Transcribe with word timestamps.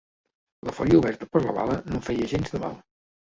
La 0.69 0.73
ferida 0.77 0.97
oberta 1.01 1.27
per 1.35 1.41
la 1.43 1.53
bala 1.59 1.77
no 1.91 2.01
em 2.01 2.05
feia 2.09 2.31
gens 2.33 2.57
de 2.57 2.63
mal 2.65 2.81